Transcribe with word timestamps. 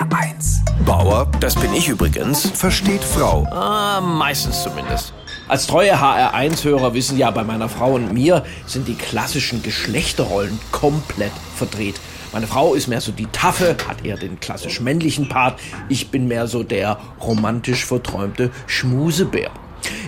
HR1. 0.00 0.60
Bauer, 0.86 1.30
das 1.40 1.54
bin 1.54 1.74
ich 1.74 1.88
übrigens. 1.88 2.48
Versteht 2.54 3.04
Frau. 3.04 3.46
Ah, 3.50 4.00
meistens 4.00 4.62
zumindest. 4.62 5.12
Als 5.46 5.66
treue 5.66 5.94
HR1-Hörer 5.94 6.94
wissen 6.94 7.18
ja, 7.18 7.30
bei 7.30 7.44
meiner 7.44 7.68
Frau 7.68 7.94
und 7.96 8.14
mir 8.14 8.42
sind 8.66 8.88
die 8.88 8.94
klassischen 8.94 9.62
Geschlechterrollen 9.62 10.58
komplett 10.70 11.32
verdreht. 11.54 12.00
Meine 12.32 12.46
Frau 12.46 12.72
ist 12.72 12.86
mehr 12.86 13.02
so 13.02 13.12
die 13.12 13.26
Taffe, 13.26 13.76
hat 13.86 14.02
eher 14.02 14.16
den 14.16 14.40
klassisch 14.40 14.80
männlichen 14.80 15.28
Part. 15.28 15.60
Ich 15.90 16.10
bin 16.10 16.28
mehr 16.28 16.46
so 16.46 16.62
der 16.62 16.98
romantisch 17.20 17.84
verträumte 17.84 18.50
Schmusebär. 18.66 19.50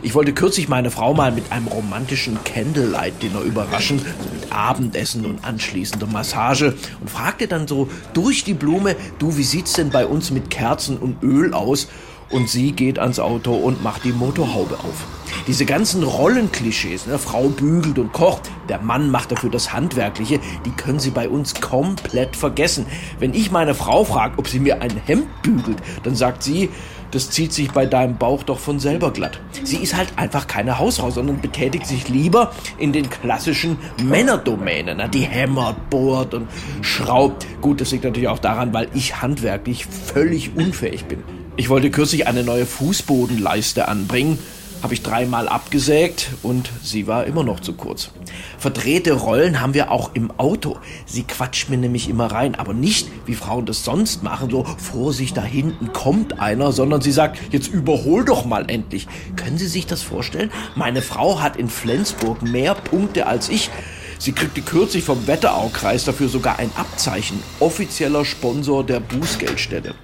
Ich 0.05 0.17
wollte 0.17 0.33
kürzlich 0.33 0.69
meine 0.69 0.91
Frau 0.91 1.15
mal 1.15 1.31
mit 1.31 1.53
einem 1.53 1.69
romantischen 1.69 2.37
Candlelight-Dinner 2.43 3.41
überraschen, 3.43 4.01
so 4.01 4.35
mit 4.35 4.53
Abendessen 4.53 5.25
und 5.25 5.45
anschließender 5.45 6.09
Massage 6.09 6.75
und 7.01 7.09
fragte 7.09 7.47
dann 7.47 7.69
so 7.69 7.89
durch 8.13 8.43
die 8.43 8.55
Blume, 8.55 8.97
du, 9.21 9.37
wie 9.37 9.45
sieht's 9.45 9.75
denn 9.75 9.91
bei 9.91 10.05
uns 10.05 10.33
mit 10.33 10.51
Kerzen 10.51 10.99
und 10.99 11.23
Öl 11.23 11.55
aus? 11.55 11.87
Und 12.31 12.49
sie 12.49 12.73
geht 12.73 12.99
ans 12.99 13.21
Auto 13.21 13.55
und 13.55 13.85
macht 13.85 14.03
die 14.03 14.13
Motorhaube 14.13 14.77
auf. 14.81 15.22
Diese 15.49 15.67
ganzen 15.67 16.05
Rollenklischees, 16.05 17.07
ne, 17.07 17.19
Frau 17.19 17.49
bügelt 17.49 17.99
und 17.99 18.13
kocht, 18.13 18.51
der 18.69 18.81
Mann 18.81 19.11
macht 19.11 19.33
dafür 19.33 19.51
das 19.51 19.73
Handwerkliche, 19.73 20.39
die 20.65 20.71
können 20.71 21.01
sie 21.01 21.11
bei 21.11 21.29
uns 21.29 21.55
komplett 21.55 22.37
vergessen. 22.37 22.87
Wenn 23.19 23.35
ich 23.35 23.51
meine 23.51 23.75
Frau 23.75 24.05
frage, 24.05 24.39
ob 24.39 24.47
sie 24.47 24.61
mir 24.61 24.81
ein 24.81 24.93
Hemd 25.05 25.27
bügelt, 25.43 25.79
dann 26.05 26.15
sagt 26.15 26.45
sie, 26.45 26.71
das 27.11 27.29
zieht 27.29 27.53
sich 27.53 27.73
bei 27.73 27.87
deinem 27.87 28.17
Bauch 28.17 28.45
doch 28.45 28.61
von 28.61 28.79
selber 28.79 29.11
glatt. 29.11 29.41
Sie 29.65 29.77
ist 29.79 29.97
halt 29.97 30.09
einfach 30.17 30.47
keine 30.47 30.79
Hausfrau, 30.79 31.11
sondern 31.11 31.41
betätigt 31.41 31.87
sich 31.87 32.09
lieber 32.09 32.53
in 32.79 32.93
den 32.93 33.11
klassischen 33.11 33.77
Männerdomänen. 34.03 34.97
Ne? 34.97 35.09
Die 35.09 35.23
hämmert, 35.23 35.91
bohrt 35.91 36.35
und 36.35 36.49
schraubt. 36.81 37.47
Gut, 37.61 37.81
das 37.81 37.91
liegt 37.91 38.05
natürlich 38.05 38.29
auch 38.29 38.39
daran, 38.39 38.73
weil 38.73 38.89
ich 38.95 39.21
handwerklich 39.21 39.87
völlig 39.87 40.57
unfähig 40.57 41.05
bin. 41.05 41.23
Ich 41.57 41.69
wollte 41.69 41.91
kürzlich 41.91 42.27
eine 42.29 42.45
neue 42.45 42.65
Fußbodenleiste 42.65 43.89
anbringen 43.89 44.39
habe 44.83 44.95
ich 44.95 45.03
dreimal 45.03 45.49
abgesägt 45.49 46.31
und 46.43 46.71
sie 46.83 47.07
war 47.07 47.25
immer 47.25 47.45
noch 47.45 47.61
zu 47.61 47.75
kurz. 47.75 48.11
Verdrehte 48.59 49.13
Rollen 49.13 49.61
haben 49.61 49.75
wir 49.75 49.91
auch 49.91 50.11
im 50.15 50.31
Auto. 50.39 50.79
Sie 51.07 51.23
quatscht 51.23 51.69
mir 51.69 51.77
nämlich 51.77 52.09
immer 52.09 52.27
rein, 52.27 52.55
aber 52.57 52.75
nicht, 52.75 53.09
wie 53.27 53.35
Frauen 53.35 53.67
das 53.67 53.85
sonst 53.85 54.23
machen, 54.23 54.51
so 54.51 54.65
Vorsicht, 54.65 55.37
da 55.37 55.43
hinten 55.43 55.93
kommt 55.93 56.41
einer, 56.41 56.73
sondern 56.73 57.01
sie 57.01 57.13
sagt, 57.13 57.53
jetzt 57.53 57.69
überhol 57.69 58.25
doch 58.25 58.45
mal 58.45 58.69
endlich. 58.69 59.07
Können 59.37 59.59
Sie 59.59 59.69
sich 59.69 59.87
das 59.87 60.03
vorstellen? 60.03 60.51
Meine 60.75 61.03
Frau 61.03 61.41
hat 61.41 61.57
in 61.57 61.69
Flensburg 61.69 62.43
mehr 62.43 62.75
Punkte 62.75 63.27
als 63.27 63.49
ich. 63.49 63.71
Sie 64.19 64.33
kriegte 64.33 64.63
kürzlich 64.63 65.05
vom 65.05 65.27
Wetteraukreis 65.27 66.05
dafür 66.05 66.29
sogar 66.29 66.59
ein 66.59 66.71
Abzeichen, 66.77 67.43
offizieller 67.61 68.25
Sponsor 68.25 68.85
der 68.85 69.01
Bußgeldstelle. 69.01 69.95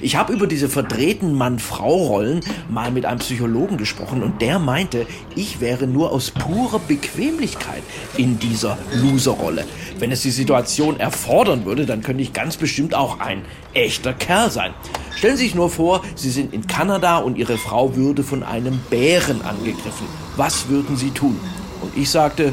Ich 0.00 0.16
habe 0.16 0.32
über 0.32 0.46
diese 0.46 0.68
verdrehten 0.68 1.34
Mann-Frau-Rollen 1.34 2.40
mal 2.68 2.90
mit 2.92 3.04
einem 3.04 3.18
Psychologen 3.18 3.76
gesprochen 3.76 4.22
und 4.22 4.40
der 4.40 4.58
meinte, 4.58 5.06
ich 5.34 5.60
wäre 5.60 5.86
nur 5.86 6.12
aus 6.12 6.30
purer 6.30 6.78
Bequemlichkeit 6.78 7.82
in 8.16 8.38
dieser 8.38 8.78
Loser-Rolle. 8.92 9.64
Wenn 9.98 10.12
es 10.12 10.22
die 10.22 10.30
Situation 10.30 11.00
erfordern 11.00 11.64
würde, 11.64 11.86
dann 11.86 12.02
könnte 12.02 12.22
ich 12.22 12.32
ganz 12.32 12.56
bestimmt 12.56 12.94
auch 12.94 13.20
ein 13.20 13.42
echter 13.74 14.12
Kerl 14.12 14.50
sein. 14.50 14.72
Stellen 15.16 15.36
Sie 15.36 15.44
sich 15.44 15.54
nur 15.54 15.70
vor, 15.70 16.02
Sie 16.14 16.30
sind 16.30 16.52
in 16.52 16.66
Kanada 16.66 17.18
und 17.18 17.36
Ihre 17.38 17.58
Frau 17.58 17.96
würde 17.96 18.22
von 18.22 18.42
einem 18.42 18.78
Bären 18.90 19.42
angegriffen. 19.42 20.06
Was 20.36 20.68
würden 20.68 20.96
Sie 20.96 21.10
tun? 21.10 21.40
Und 21.82 21.96
ich 21.96 22.10
sagte, 22.10 22.52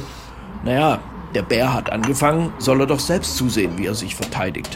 naja, 0.63 0.99
der 1.35 1.41
Bär 1.41 1.73
hat 1.73 1.91
angefangen, 1.91 2.53
soll 2.59 2.81
er 2.81 2.87
doch 2.87 2.99
selbst 2.99 3.35
zusehen, 3.35 3.77
wie 3.77 3.85
er 3.85 3.95
sich 3.95 4.15
verteidigt. 4.15 4.75